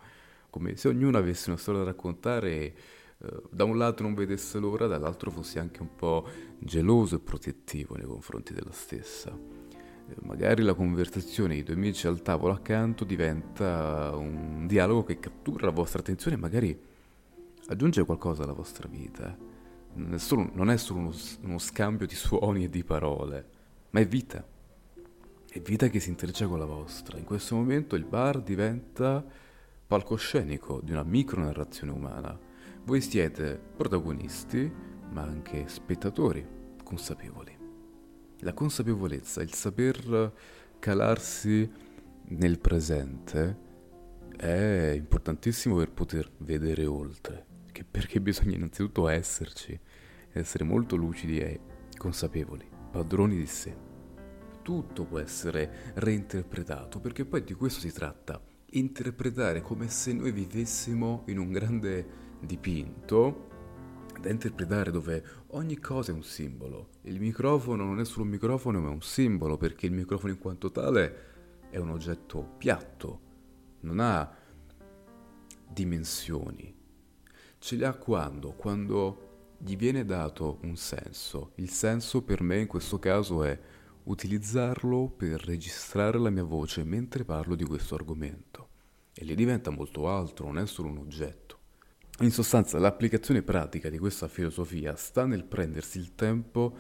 come 0.51 0.77
se 0.77 0.89
ognuno 0.89 1.19
avesse 1.19 1.51
una 1.51 1.59
storia 1.59 1.81
da 1.81 1.87
raccontare 1.87 2.51
e 2.51 2.75
eh, 3.19 3.43
da 3.51 3.65
un 3.65 3.79
lato 3.79 4.03
non 4.03 4.15
vedesse 4.15 4.59
l'ora, 4.59 4.87
dall'altro 4.87 5.31
fosse 5.31 5.59
anche 5.59 5.83
un 5.83 5.95
po' 5.95 6.29
geloso 6.59 7.17
e 7.17 7.21
protettivo 7.21 7.97
nei 7.97 8.07
confronti 8.07 8.53
della 8.53 8.73
stessa. 8.73 9.31
Eh, 9.31 10.17
magari 10.23 10.63
la 10.63 10.75
conversazione 10.75 11.55
di 11.55 11.63
due 11.63 11.75
amici 11.75 12.07
al 12.07 12.23
tavolo 12.23 12.53
accanto 12.53 13.05
diventa 13.05 14.15
un 14.15 14.67
dialogo 14.67 15.05
che 15.05 15.19
cattura 15.19 15.67
la 15.67 15.73
vostra 15.73 16.01
attenzione 16.01 16.37
e 16.37 16.41
magari 16.41 16.79
aggiunge 17.69 18.05
qualcosa 18.05 18.43
alla 18.43 18.53
vostra 18.53 18.89
vita. 18.89 19.37
Non 19.95 20.15
è 20.15 20.19
solo, 20.19 20.51
non 20.53 20.71
è 20.71 20.77
solo 20.77 21.01
uno, 21.01 21.13
uno 21.43 21.59
scambio 21.59 22.07
di 22.07 22.15
suoni 22.15 22.65
e 22.65 22.69
di 22.69 22.85
parole, 22.85 23.49
ma 23.91 24.01
è 24.01 24.07
vita. 24.07 24.45
È 25.49 25.61
vita 25.61 25.89
che 25.89 26.01
si 26.01 26.09
intreccia 26.09 26.47
con 26.47 26.59
la 26.59 26.65
vostra. 26.65 27.17
In 27.17 27.25
questo 27.25 27.55
momento 27.55 27.95
il 27.95 28.05
bar 28.05 28.43
diventa 28.43 29.25
palcoscenico 29.87 30.81
di 30.83 30.91
una 30.91 31.05
micronarrazione 31.05 31.93
umana. 31.93 32.37
Voi 32.85 33.01
siete 33.01 33.61
protagonisti, 33.77 34.71
ma 35.11 35.23
anche 35.23 35.69
spettatori 35.69 36.45
consapevoli. 36.83 37.57
La 38.41 38.53
consapevolezza, 38.53 39.43
il 39.43 39.55
saper 39.55 40.33
calarsi 40.81 41.71
nel 42.27 42.59
presente 42.59 43.59
è 44.37 44.93
importantissimo 44.97 45.77
per 45.77 45.93
poter 45.93 46.31
vedere 46.39 46.85
oltre 46.85 47.53
che 47.75 47.83
perché 47.83 48.21
bisogna 48.21 48.55
innanzitutto 48.55 49.09
esserci, 49.09 49.77
essere 50.31 50.63
molto 50.63 50.95
lucidi 50.95 51.41
e 51.41 51.61
consapevoli, 51.97 52.65
padroni 52.93 53.35
di 53.35 53.47
sé. 53.47 53.77
Tutto 54.63 55.05
può 55.05 55.19
essere 55.19 55.93
reinterpretato, 55.95 57.01
perché 57.01 57.25
poi 57.25 57.43
di 57.43 57.55
questo 57.55 57.81
si 57.81 57.93
tratta, 57.93 58.41
interpretare 58.71 59.61
come 59.61 59.89
se 59.89 60.13
noi 60.13 60.31
vivessimo 60.31 61.25
in 61.27 61.39
un 61.39 61.51
grande 61.51 62.07
dipinto 62.39 63.51
da 64.21 64.31
interpretare 64.31 64.93
dove 64.93 65.25
ogni 65.49 65.79
cosa 65.81 66.13
è 66.13 66.15
un 66.15 66.23
simbolo. 66.23 66.91
Il 67.03 67.19
microfono 67.19 67.83
non 67.83 67.99
è 67.99 68.05
solo 68.05 68.23
un 68.23 68.31
microfono, 68.31 68.81
ma 68.81 68.89
è 68.89 68.93
un 68.93 69.03
simbolo, 69.03 69.57
perché 69.57 69.87
il 69.87 69.93
microfono 69.93 70.33
in 70.33 70.39
quanto 70.39 70.71
tale 70.71 71.33
è 71.71 71.79
un 71.79 71.91
oggetto 71.91 72.55
piatto, 72.57 73.21
non 73.81 73.99
ha 73.99 74.33
dimensioni, 75.69 76.83
ce 77.65 77.77
li 77.77 77.85
ha 77.85 77.95
quando? 77.95 78.53
Quando 78.53 79.55
gli 79.57 79.75
viene 79.75 80.05
dato 80.05 80.59
un 80.65 80.77
senso. 80.77 81.53
Il 81.55 81.71
senso 81.71 82.21
per 82.21 82.43
me 82.43 82.59
in 82.59 82.67
questo 82.67 82.99
caso 82.99 83.43
è 83.43 83.59
utilizzarlo 84.03 85.09
per 85.09 85.43
registrare 85.43 86.19
la 86.19 86.29
mia 86.29 86.43
voce 86.43 86.85
mentre 86.85 87.25
parlo 87.25 87.55
di 87.55 87.65
questo 87.65 87.95
argomento. 87.95 88.69
E 89.15 89.25
lì 89.25 89.35
diventa 89.35 89.71
molto 89.71 90.11
altro, 90.11 90.45
non 90.45 90.59
è 90.59 90.67
solo 90.67 90.91
un 90.91 90.99
oggetto. 90.99 91.59
In 92.19 92.31
sostanza 92.31 92.79
l'applicazione 92.79 93.41
pratica 93.41 93.89
di 93.89 93.97
questa 93.97 94.29
filosofia 94.29 94.95
sta 94.95 95.25
nel 95.25 95.45
prendersi 95.45 95.97
il 95.97 96.15
tempo 96.15 96.71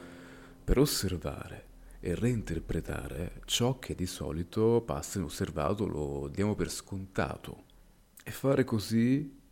per 0.63 0.77
osservare 0.77 1.69
e 1.99 2.15
reinterpretare 2.15 3.41
ciò 3.47 3.79
che 3.79 3.95
di 3.95 4.05
solito 4.05 4.83
passa 4.85 5.17
inosservato, 5.17 5.87
lo 5.87 6.29
diamo 6.29 6.55
per 6.55 6.71
scontato. 6.71 7.65
E 8.23 8.31
fare 8.31 8.65
così 8.65 9.43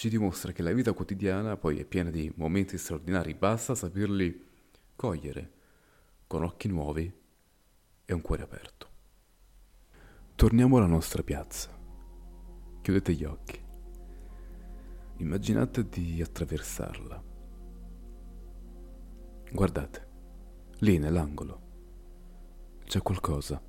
ci 0.00 0.08
dimostra 0.08 0.52
che 0.52 0.62
la 0.62 0.72
vita 0.72 0.94
quotidiana 0.94 1.58
poi 1.58 1.78
è 1.78 1.84
piena 1.84 2.08
di 2.08 2.32
momenti 2.36 2.78
straordinari, 2.78 3.34
basta 3.34 3.74
saperli 3.74 4.48
cogliere 4.96 5.52
con 6.26 6.42
occhi 6.42 6.68
nuovi 6.68 7.12
e 8.06 8.14
un 8.14 8.22
cuore 8.22 8.42
aperto. 8.42 8.88
Torniamo 10.36 10.78
alla 10.78 10.86
nostra 10.86 11.22
piazza. 11.22 11.68
Chiudete 12.80 13.12
gli 13.12 13.24
occhi. 13.24 13.62
Immaginate 15.18 15.86
di 15.86 16.22
attraversarla. 16.22 17.22
Guardate, 19.52 20.08
lì 20.78 20.96
nell'angolo 20.96 21.60
c'è 22.86 23.02
qualcosa. 23.02 23.62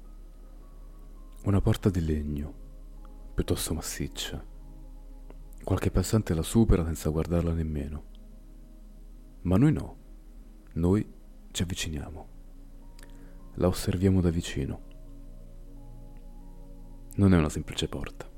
Una 1.44 1.60
porta 1.60 1.90
di 1.90 2.06
legno, 2.06 2.54
piuttosto 3.34 3.74
massiccia 3.74 4.51
Qualche 5.64 5.92
passante 5.92 6.34
la 6.34 6.42
supera 6.42 6.84
senza 6.84 7.10
guardarla 7.10 7.54
nemmeno. 7.54 8.04
Ma 9.44 9.58
noi 9.58 9.72
no. 9.72 9.98
Noi 10.74 11.08
ci 11.52 11.64
avviciniamo. 11.64 12.28
La 13.56 13.68
osserviamo 13.68 14.22
da 14.22 14.30
vicino. 14.30 14.82
Non 17.16 17.34
è 17.34 17.38
una 17.38 17.50
semplice 17.50 17.88
porta. 17.88 18.30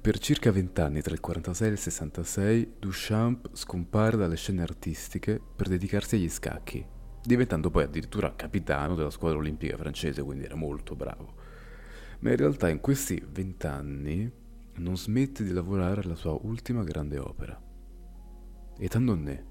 Per 0.00 0.18
circa 0.18 0.50
vent'anni, 0.50 1.02
tra 1.02 1.12
il 1.12 1.20
46 1.20 1.68
e 1.68 1.70
il 1.72 1.78
66, 1.78 2.72
Duchamp 2.78 3.50
scompare 3.52 4.16
dalle 4.16 4.36
scene 4.36 4.62
artistiche 4.62 5.40
per 5.54 5.68
dedicarsi 5.68 6.14
agli 6.14 6.30
scacchi, 6.30 6.84
diventando 7.22 7.68
poi 7.70 7.84
addirittura 7.84 8.34
capitano 8.34 8.94
della 8.94 9.10
squadra 9.10 9.38
olimpica 9.38 9.76
francese, 9.76 10.22
quindi 10.22 10.44
era 10.44 10.54
molto 10.54 10.96
bravo. 10.96 11.34
Ma 12.20 12.30
in 12.30 12.36
realtà 12.36 12.68
in 12.68 12.80
questi 12.80 13.22
vent'anni 13.28 14.46
non 14.78 14.96
smette 14.96 15.44
di 15.44 15.52
lavorare 15.52 16.00
alla 16.00 16.14
sua 16.14 16.38
ultima 16.40 16.82
grande 16.84 17.18
opera, 17.18 17.60
étant 18.78 19.04
donné, 19.04 19.44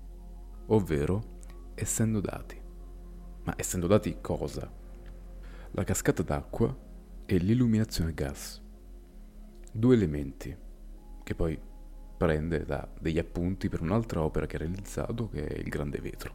ovvero 0.68 1.40
essendo 1.76 2.20
dati. 2.20 2.60
Ma 3.44 3.54
essendo 3.56 3.88
dati 3.88 4.18
cosa? 4.20 4.70
La 5.72 5.84
cascata 5.84 6.24
d'acqua 6.24 6.76
e 7.26 7.38
l'illuminazione 7.38 8.14
gas. 8.14 8.62
Due 9.72 9.96
elementi 9.96 10.56
che 11.24 11.36
poi 11.36 11.60
prende 12.18 12.66
da 12.66 12.88
degli 13.00 13.20
appunti 13.20 13.70
per 13.70 13.82
un'altra 13.82 14.24
opera 14.24 14.48
che 14.48 14.56
ha 14.56 14.60
realizzato 14.60 15.30
che 15.30 15.46
è 15.46 15.60
il 15.60 15.70
grande 15.70 16.00
vetro. 16.00 16.34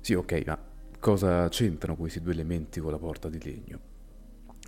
Sì, 0.00 0.14
ok, 0.14 0.42
ma 0.46 0.58
cosa 1.00 1.48
c'entrano 1.48 1.96
questi 1.96 2.20
due 2.20 2.32
elementi 2.32 2.80
con 2.80 2.90
la 2.90 2.98
porta 2.98 3.28
di 3.28 3.40
legno? 3.42 3.87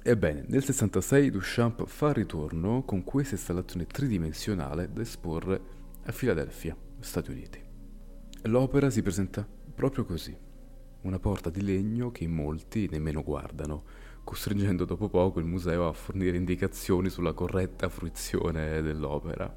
Ebbene, 0.02 0.46
nel 0.48 0.64
66 0.64 1.28
Duchamp 1.28 1.84
fa 1.84 2.10
ritorno 2.14 2.84
con 2.84 3.04
questa 3.04 3.34
installazione 3.34 3.84
tridimensionale 3.84 4.90
da 4.90 5.02
esporre 5.02 5.60
a 6.04 6.10
Filadelfia, 6.10 6.74
Stati 6.98 7.30
Uniti. 7.30 7.62
L'opera 8.44 8.88
si 8.88 9.02
presenta 9.02 9.46
proprio 9.74 10.06
così, 10.06 10.34
una 11.02 11.18
porta 11.18 11.50
di 11.50 11.60
legno 11.60 12.10
che 12.10 12.26
molti 12.26 12.88
nemmeno 12.90 13.22
guardano, 13.22 13.84
costringendo 14.24 14.86
dopo 14.86 15.10
poco 15.10 15.38
il 15.38 15.44
museo 15.44 15.86
a 15.86 15.92
fornire 15.92 16.38
indicazioni 16.38 17.10
sulla 17.10 17.34
corretta 17.34 17.90
fruizione 17.90 18.80
dell'opera. 18.80 19.54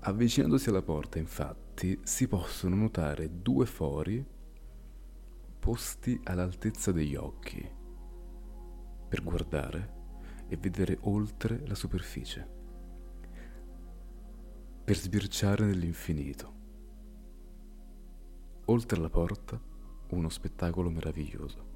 Avvicinandosi 0.00 0.70
alla 0.70 0.80
porta, 0.80 1.18
infatti, 1.18 2.00
si 2.04 2.26
possono 2.26 2.74
notare 2.74 3.28
due 3.42 3.66
fori 3.66 4.24
posti 5.58 6.18
all'altezza 6.24 6.90
degli 6.90 7.16
occhi 7.16 7.75
per 9.08 9.22
guardare 9.22 9.94
e 10.48 10.56
vedere 10.56 10.98
oltre 11.02 11.62
la 11.66 11.74
superficie, 11.74 12.48
per 14.84 14.96
sbirciare 14.96 15.64
nell'infinito. 15.64 16.54
Oltre 18.66 19.00
la 19.00 19.10
porta 19.10 19.60
uno 20.10 20.28
spettacolo 20.28 20.90
meraviglioso 20.90 21.74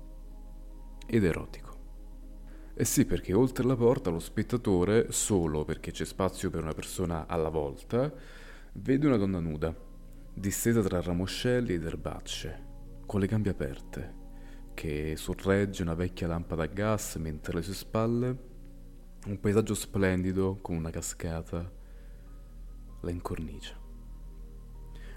ed 1.06 1.24
erotico. 1.24 1.78
Eh 2.74 2.84
sì, 2.84 3.04
perché 3.04 3.34
oltre 3.34 3.64
la 3.64 3.76
porta 3.76 4.10
lo 4.10 4.20
spettatore, 4.20 5.10
solo 5.10 5.64
perché 5.64 5.90
c'è 5.90 6.04
spazio 6.04 6.50
per 6.50 6.62
una 6.62 6.72
persona 6.72 7.26
alla 7.26 7.48
volta, 7.48 8.12
vede 8.74 9.06
una 9.06 9.16
donna 9.16 9.40
nuda, 9.40 9.74
distesa 10.32 10.80
tra 10.80 11.00
ramoscelli 11.00 11.74
ed 11.74 11.84
erbacce, 11.84 12.66
con 13.06 13.20
le 13.20 13.26
gambe 13.26 13.50
aperte, 13.50 14.19
che 14.80 15.14
sorregge 15.14 15.82
una 15.82 15.92
vecchia 15.92 16.26
lampada 16.26 16.62
a 16.62 16.66
gas 16.66 17.16
mentre 17.16 17.52
alle 17.52 17.60
sue 17.60 17.74
spalle 17.74 18.38
un 19.26 19.38
paesaggio 19.38 19.74
splendido 19.74 20.56
con 20.62 20.74
una 20.74 20.88
cascata 20.88 21.70
la 23.02 23.10
incornicia. 23.10 23.78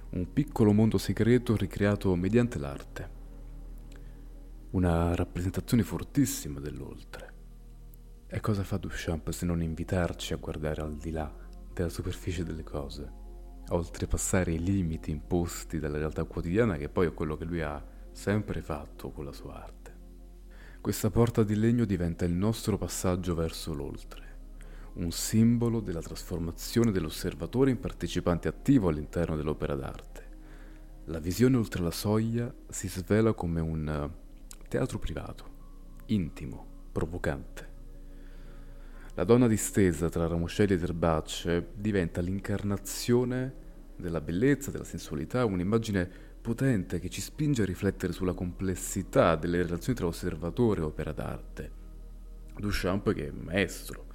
Un 0.09 0.33
piccolo 0.33 0.73
mondo 0.73 0.97
segreto 0.97 1.55
ricreato 1.55 2.13
mediante 2.13 2.59
l'arte. 2.59 3.09
Una 4.71 5.15
rappresentazione 5.15 5.83
fortissima 5.83 6.59
dell'oltre. 6.59 7.33
E 8.27 8.41
cosa 8.41 8.65
fa 8.65 8.75
Duchamp 8.75 9.29
se 9.29 9.45
non 9.45 9.61
invitarci 9.61 10.33
a 10.33 10.37
guardare 10.37 10.81
al 10.81 10.97
di 10.97 11.11
là 11.11 11.33
della 11.73 11.87
superficie 11.87 12.43
delle 12.43 12.63
cose, 12.63 13.11
a 13.65 13.75
oltrepassare 13.75 14.51
i 14.51 14.61
limiti 14.61 15.09
imposti 15.09 15.79
dalla 15.79 15.99
realtà 15.99 16.25
quotidiana 16.25 16.75
che 16.75 16.89
poi 16.89 17.07
è 17.07 17.13
quello 17.13 17.37
che 17.37 17.45
lui 17.45 17.61
ha 17.61 17.91
sempre 18.13 18.61
fatto 18.61 19.11
con 19.11 19.25
la 19.25 19.33
sua 19.33 19.61
arte. 19.61 19.91
Questa 20.79 21.09
porta 21.09 21.43
di 21.43 21.55
legno 21.55 21.85
diventa 21.85 22.25
il 22.25 22.33
nostro 22.33 22.77
passaggio 22.77 23.35
verso 23.35 23.73
l'oltre, 23.73 24.21
un 24.93 25.11
simbolo 25.11 25.79
della 25.79 26.01
trasformazione 26.01 26.91
dell'osservatore 26.91 27.71
in 27.71 27.79
partecipante 27.79 28.47
attivo 28.47 28.89
all'interno 28.89 29.35
dell'opera 29.35 29.75
d'arte. 29.75 30.21
La 31.05 31.19
visione 31.19 31.57
oltre 31.57 31.81
la 31.81 31.91
soglia 31.91 32.53
si 32.69 32.87
svela 32.87 33.33
come 33.33 33.59
un 33.59 34.09
teatro 34.67 34.99
privato, 34.99 35.45
intimo, 36.05 36.65
provocante. 36.91 37.71
La 39.15 39.23
donna 39.23 39.47
distesa 39.47 40.09
tra 40.09 40.27
ramoscelli 40.27 40.73
ed 40.73 40.83
erbacce 40.83 41.69
diventa 41.75 42.21
l'incarnazione 42.21 43.53
della 43.95 44.21
bellezza, 44.21 44.71
della 44.71 44.83
sensualità, 44.83 45.45
un'immagine 45.45 46.31
potente 46.43 46.99
che 46.99 47.09
ci 47.09 47.21
spinge 47.21 47.61
a 47.61 47.65
riflettere 47.65 48.11
sulla 48.11 48.33
complessità 48.33 49.37
delle 49.37 49.61
relazioni 49.63 49.97
tra 49.97 50.07
osservatore 50.07 50.81
e 50.81 50.83
opera 50.83 51.13
d'arte. 51.13 51.71
Duchamp, 52.57 53.13
che 53.13 53.29
è 53.29 53.31
maestro 53.31 54.07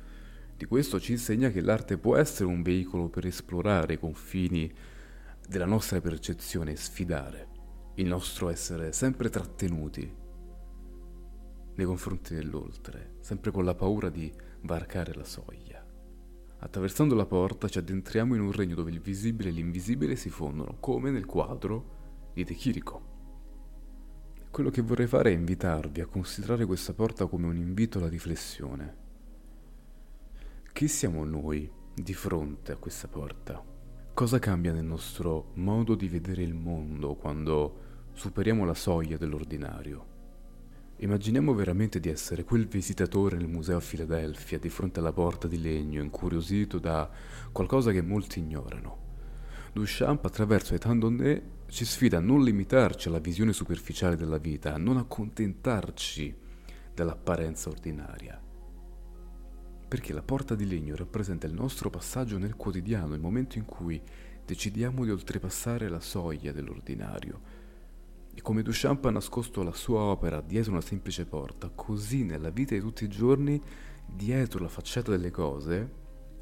di 0.54 0.66
questo, 0.66 1.00
ci 1.00 1.12
insegna 1.12 1.48
che 1.48 1.62
l'arte 1.62 1.96
può 1.96 2.16
essere 2.16 2.44
un 2.44 2.60
veicolo 2.60 3.08
per 3.08 3.24
esplorare 3.24 3.94
i 3.94 3.98
confini 3.98 4.70
della 5.48 5.64
nostra 5.64 6.02
percezione 6.02 6.72
e 6.72 6.76
sfidare 6.76 7.48
il 7.94 8.06
nostro 8.06 8.50
essere 8.50 8.92
sempre 8.92 9.30
trattenuti 9.30 10.14
nei 11.74 11.86
confronti 11.86 12.34
dell'oltre, 12.34 13.14
sempre 13.20 13.50
con 13.50 13.64
la 13.64 13.74
paura 13.74 14.10
di 14.10 14.30
varcare 14.60 15.14
la 15.14 15.24
soglia. 15.24 15.82
Attraversando 16.58 17.14
la 17.14 17.24
porta 17.24 17.68
ci 17.68 17.78
addentriamo 17.78 18.34
in 18.34 18.42
un 18.42 18.52
regno 18.52 18.74
dove 18.74 18.90
il 18.90 19.00
visibile 19.00 19.48
e 19.48 19.52
l'invisibile 19.52 20.14
si 20.14 20.28
fondono, 20.28 20.76
come 20.78 21.10
nel 21.10 21.24
quadro 21.24 21.96
di 22.32 22.44
De 22.44 22.54
Chirico. 22.54 23.06
Quello 24.50 24.70
che 24.70 24.82
vorrei 24.82 25.06
fare 25.06 25.30
è 25.30 25.34
invitarvi 25.34 26.00
a 26.00 26.06
considerare 26.06 26.64
questa 26.64 26.94
porta 26.94 27.26
come 27.26 27.46
un 27.46 27.56
invito 27.56 27.98
alla 27.98 28.08
riflessione. 28.08 28.96
Chi 30.72 30.88
siamo 30.88 31.24
noi 31.24 31.70
di 31.94 32.14
fronte 32.14 32.72
a 32.72 32.76
questa 32.76 33.08
porta? 33.08 33.62
Cosa 34.14 34.38
cambia 34.38 34.72
nel 34.72 34.84
nostro 34.84 35.50
modo 35.54 35.94
di 35.94 36.08
vedere 36.08 36.42
il 36.42 36.54
mondo 36.54 37.14
quando 37.14 37.86
superiamo 38.12 38.64
la 38.64 38.74
soglia 38.74 39.16
dell'ordinario? 39.16 40.06
Immaginiamo 40.96 41.54
veramente 41.54 42.00
di 42.00 42.08
essere 42.08 42.42
quel 42.42 42.66
visitatore 42.66 43.36
nel 43.36 43.46
museo 43.46 43.76
a 43.76 43.80
Filadelfia 43.80 44.58
di 44.58 44.68
fronte 44.68 44.98
alla 44.98 45.12
porta 45.12 45.46
di 45.46 45.60
legno, 45.60 46.02
incuriosito 46.02 46.80
da 46.80 47.08
qualcosa 47.52 47.92
che 47.92 48.02
molti 48.02 48.40
ignorano. 48.40 49.07
Duchamp 49.72 50.24
attraverso 50.24 50.74
Etan 50.74 50.98
Donné 50.98 51.56
ci 51.68 51.84
sfida 51.84 52.18
a 52.18 52.20
non 52.20 52.42
limitarci 52.42 53.08
alla 53.08 53.18
visione 53.18 53.52
superficiale 53.52 54.16
della 54.16 54.38
vita, 54.38 54.74
a 54.74 54.78
non 54.78 54.96
accontentarci 54.96 56.34
dell'apparenza 56.94 57.68
ordinaria. 57.68 58.40
Perché 59.88 60.12
la 60.12 60.22
porta 60.22 60.54
di 60.54 60.66
legno 60.66 60.96
rappresenta 60.96 61.46
il 61.46 61.52
nostro 61.52 61.90
passaggio 61.90 62.38
nel 62.38 62.56
quotidiano, 62.56 63.14
il 63.14 63.20
momento 63.20 63.58
in 63.58 63.64
cui 63.64 64.00
decidiamo 64.44 65.04
di 65.04 65.10
oltrepassare 65.10 65.88
la 65.88 66.00
soglia 66.00 66.52
dell'ordinario. 66.52 67.66
E 68.34 68.40
come 68.40 68.62
Duchamp 68.62 69.04
ha 69.04 69.10
nascosto 69.10 69.62
la 69.62 69.72
sua 69.72 70.00
opera 70.00 70.40
dietro 70.40 70.72
una 70.72 70.80
semplice 70.80 71.26
porta, 71.26 71.70
così 71.74 72.24
nella 72.24 72.50
vita 72.50 72.74
di 72.74 72.80
tutti 72.80 73.04
i 73.04 73.08
giorni, 73.08 73.60
dietro 74.06 74.60
la 74.60 74.68
facciata 74.68 75.10
delle 75.10 75.30
cose, 75.30 75.92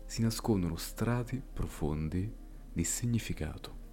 si 0.06 0.22
nascondono 0.22 0.76
strati 0.76 1.42
profondi 1.52 2.44
di 2.76 2.84
significato. 2.84 3.84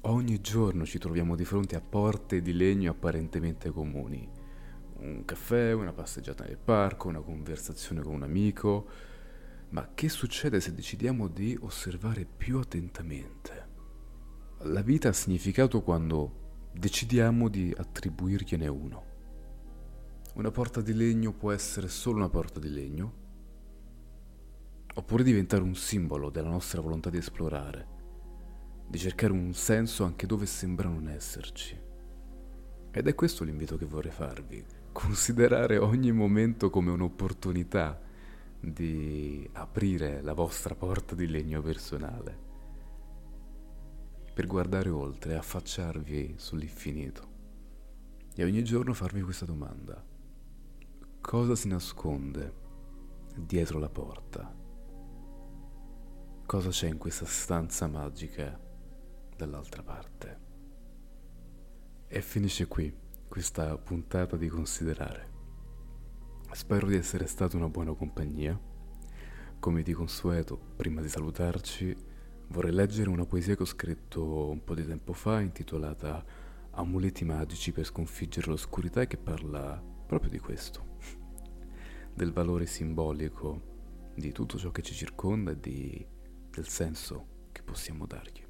Ogni 0.00 0.40
giorno 0.40 0.84
ci 0.84 0.98
troviamo 0.98 1.36
di 1.36 1.44
fronte 1.44 1.76
a 1.76 1.80
porte 1.80 2.42
di 2.42 2.52
legno 2.52 2.90
apparentemente 2.90 3.70
comuni. 3.70 4.28
Un 4.96 5.24
caffè, 5.24 5.72
una 5.72 5.92
passeggiata 5.92 6.42
nel 6.42 6.58
parco, 6.58 7.06
una 7.06 7.20
conversazione 7.20 8.02
con 8.02 8.14
un 8.14 8.24
amico. 8.24 8.88
Ma 9.68 9.90
che 9.94 10.08
succede 10.08 10.60
se 10.60 10.74
decidiamo 10.74 11.28
di 11.28 11.56
osservare 11.60 12.24
più 12.24 12.58
attentamente? 12.58 13.68
La 14.62 14.82
vita 14.82 15.10
ha 15.10 15.12
significato 15.12 15.80
quando 15.82 16.70
decidiamo 16.72 17.48
di 17.48 17.72
attribuirgliene 17.76 18.66
uno. 18.66 19.04
Una 20.34 20.50
porta 20.50 20.80
di 20.80 20.92
legno 20.92 21.32
può 21.32 21.52
essere 21.52 21.86
solo 21.86 22.16
una 22.16 22.28
porta 22.28 22.58
di 22.58 22.68
legno, 22.68 23.25
oppure 24.96 25.22
diventare 25.22 25.62
un 25.62 25.74
simbolo 25.74 26.28
della 26.28 26.50
nostra 26.50 26.80
volontà 26.80 27.08
di 27.08 27.18
esplorare 27.18 27.94
di 28.88 28.98
cercare 28.98 29.32
un 29.32 29.52
senso 29.52 30.04
anche 30.04 30.26
dove 30.26 30.46
sembra 30.46 30.88
non 30.88 31.08
esserci. 31.08 31.78
Ed 32.90 33.06
è 33.06 33.14
questo 33.14 33.44
l'invito 33.44 33.76
che 33.76 33.84
vorrei 33.84 34.12
farvi, 34.12 34.64
considerare 34.92 35.76
ogni 35.76 36.12
momento 36.12 36.70
come 36.70 36.90
un'opportunità 36.92 38.00
di 38.58 39.48
aprire 39.52 40.22
la 40.22 40.32
vostra 40.32 40.74
porta 40.74 41.14
di 41.14 41.26
legno 41.26 41.60
personale, 41.60 42.44
per 44.32 44.46
guardare 44.46 44.88
oltre, 44.88 45.36
affacciarvi 45.36 46.34
sull'infinito 46.36 47.34
e 48.34 48.44
ogni 48.44 48.62
giorno 48.62 48.94
farvi 48.94 49.22
questa 49.22 49.46
domanda. 49.46 50.02
Cosa 51.20 51.54
si 51.54 51.68
nasconde 51.68 52.54
dietro 53.34 53.78
la 53.78 53.88
porta? 53.88 54.65
Cosa 56.46 56.68
c'è 56.68 56.86
in 56.86 56.96
questa 56.96 57.24
stanza 57.24 57.88
magica 57.88 58.56
dall'altra 59.36 59.82
parte. 59.82 60.38
E 62.06 62.22
finisce 62.22 62.68
qui 62.68 62.94
questa 63.26 63.76
puntata 63.76 64.36
di 64.36 64.46
considerare. 64.46 65.32
Spero 66.52 66.86
di 66.86 66.94
essere 66.94 67.26
stato 67.26 67.56
una 67.56 67.68
buona 67.68 67.94
compagnia. 67.94 68.56
Come 69.58 69.82
di 69.82 69.92
consueto, 69.92 70.56
prima 70.76 71.00
di 71.00 71.08
salutarci, 71.08 71.96
vorrei 72.50 72.72
leggere 72.72 73.10
una 73.10 73.26
poesia 73.26 73.56
che 73.56 73.62
ho 73.62 73.66
scritto 73.66 74.48
un 74.48 74.62
po' 74.62 74.76
di 74.76 74.86
tempo 74.86 75.14
fa 75.14 75.40
intitolata 75.40 76.24
Amuleti 76.70 77.24
magici 77.24 77.72
per 77.72 77.86
sconfiggere 77.86 78.46
l'oscurità 78.50 79.04
che 79.06 79.16
parla 79.16 79.82
proprio 80.06 80.30
di 80.30 80.38
questo, 80.38 80.98
del 82.14 82.32
valore 82.32 82.66
simbolico 82.66 83.74
di 84.14 84.30
tutto 84.30 84.56
ciò 84.58 84.70
che 84.70 84.82
ci 84.82 84.94
circonda 84.94 85.50
e 85.50 85.58
di, 85.58 86.06
del 86.56 86.68
senso 86.68 87.50
che 87.52 87.62
possiamo 87.62 88.06
dargli 88.06 88.42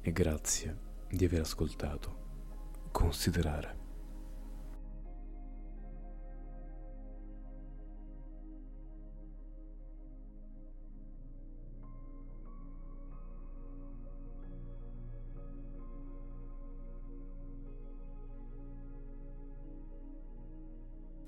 e 0.00 0.12
grazie 0.12 0.78
di 1.10 1.24
aver 1.24 1.40
ascoltato. 1.40 2.26
Considerare. 2.92 3.86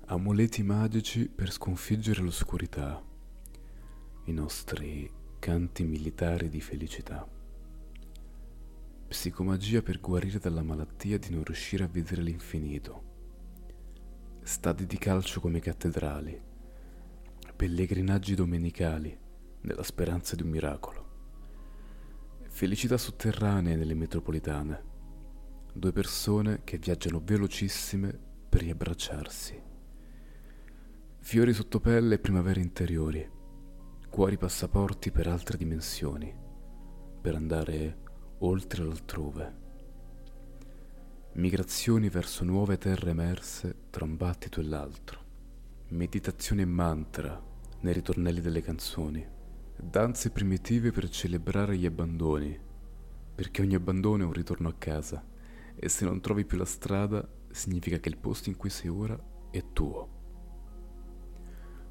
Amuleti 0.05 0.63
magici 0.63 1.27
per 1.27 1.51
sconfiggere 1.51 2.21
l'oscurità, 2.21 3.01
i 4.25 4.31
nostri 4.33 5.19
canti 5.41 5.83
militari 5.83 6.49
di 6.49 6.61
felicità. 6.61 7.27
Psicomagia 9.07 9.81
per 9.81 9.99
guarire 9.99 10.37
dalla 10.37 10.61
malattia 10.61 11.17
di 11.17 11.31
non 11.31 11.43
riuscire 11.43 11.83
a 11.83 11.87
vedere 11.87 12.21
l'infinito. 12.21 13.03
Stadi 14.43 14.85
di 14.85 14.99
calcio 14.99 15.39
come 15.39 15.59
cattedrali. 15.59 16.39
Pellegrinaggi 17.55 18.35
domenicali 18.35 19.17
nella 19.61 19.81
speranza 19.81 20.35
di 20.35 20.43
un 20.43 20.49
miracolo. 20.49 21.09
Felicità 22.47 22.97
sotterranee 22.97 23.75
nelle 23.75 23.95
metropolitane. 23.95 24.83
Due 25.73 25.91
persone 25.91 26.61
che 26.63 26.77
viaggiano 26.77 27.19
velocissime 27.19 28.15
per 28.47 28.61
riabbracciarsi. 28.61 29.59
Fiori 31.17 31.51
sotto 31.51 31.79
pelle 31.79 32.13
e 32.13 32.19
primavere 32.19 32.61
interiori. 32.61 33.39
Cuori 34.11 34.37
passaporti 34.37 35.09
per 35.09 35.27
altre 35.27 35.55
dimensioni. 35.55 36.35
Per 37.21 37.33
andare 37.33 37.99
oltre 38.39 38.83
l'altrove. 38.83 39.55
Migrazioni 41.35 42.09
verso 42.09 42.43
nuove 42.43 42.77
terre 42.77 43.11
emerse 43.11 43.87
tra 43.89 44.03
un 44.03 44.17
battito 44.17 44.59
e 44.59 44.63
l'altro. 44.63 45.19
Meditazione 45.91 46.63
e 46.63 46.65
mantra 46.65 47.41
nei 47.79 47.93
ritornelli 47.93 48.41
delle 48.41 48.61
canzoni. 48.61 49.25
Danze 49.77 50.29
primitive 50.31 50.91
per 50.91 51.07
celebrare 51.07 51.77
gli 51.77 51.85
abbandoni, 51.85 52.59
perché 53.33 53.61
ogni 53.61 53.75
abbandono 53.75 54.23
è 54.23 54.25
un 54.25 54.33
ritorno 54.33 54.67
a 54.67 54.75
casa 54.77 55.25
e 55.73 55.87
se 55.87 56.03
non 56.03 56.19
trovi 56.19 56.43
più 56.43 56.57
la 56.57 56.65
strada 56.65 57.25
significa 57.49 57.97
che 57.97 58.09
il 58.09 58.17
posto 58.17 58.49
in 58.49 58.57
cui 58.57 58.69
sei 58.69 58.89
ora 58.89 59.17
è 59.51 59.63
tuo. 59.71 60.09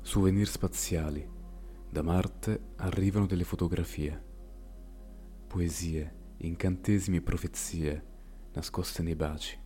Souvenir 0.03 0.49
spaziali. 0.49 1.39
Da 1.93 2.03
Marte 2.03 2.75
arrivano 2.77 3.27
delle 3.27 3.43
fotografie. 3.43 4.25
Poesie, 5.49 6.15
incantesimi 6.37 7.17
e 7.17 7.21
profezie 7.21 8.05
nascoste 8.53 9.03
nei 9.03 9.17
baci. 9.17 9.59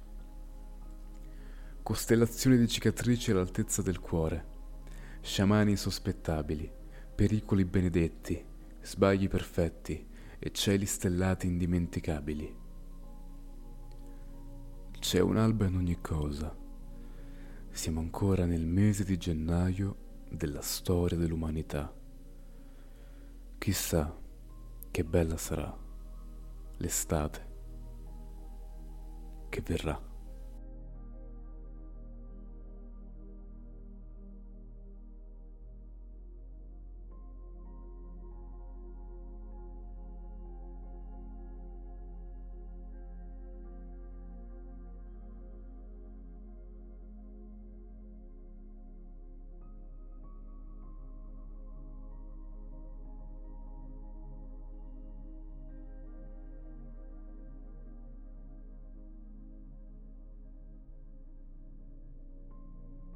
Costellazioni 1.82 2.56
di 2.56 2.66
cicatrici 2.66 3.30
all'altezza 3.30 3.82
del 3.82 4.00
cuore. 4.00 4.52
Sciamani 5.20 5.72
insospettabili, 5.72 6.72
pericoli 7.14 7.66
benedetti, 7.66 8.42
sbagli 8.80 9.28
perfetti 9.28 10.08
e 10.38 10.50
cieli 10.50 10.87
stellati 10.87 11.46
indimenticabili. 11.46 12.56
C'è 14.98 15.20
un'alba 15.20 15.66
in 15.66 15.76
ogni 15.76 16.00
cosa. 16.00 16.56
Siamo 17.68 18.00
ancora 18.00 18.46
nel 18.46 18.64
mese 18.64 19.04
di 19.04 19.18
gennaio 19.18 19.96
della 20.30 20.62
storia 20.62 21.18
dell'umanità. 21.18 22.00
Chissà 23.64 24.14
che 24.90 25.05
bella 25.05 25.38
sarà 25.38 25.74
l'estate 26.77 27.46
che 29.48 29.62
verrà. 29.62 29.98